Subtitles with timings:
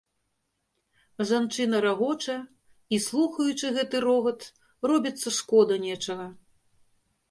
[1.31, 2.39] Жанчына рагоча,
[2.95, 4.51] і, слухаючы гэты рогат,
[4.93, 6.25] робіцца шкода нечага.